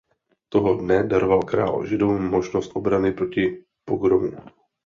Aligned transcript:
Toho 0.49 0.75
dne 0.75 1.03
daroval 1.07 1.39
král 1.43 1.85
Židům 1.85 2.21
možnost 2.27 2.71
obrany 2.75 3.11
proti 3.11 3.63
pogromu. 3.85 4.31